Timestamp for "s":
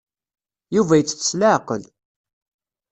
1.29-1.31